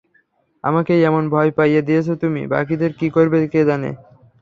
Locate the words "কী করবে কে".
2.99-3.61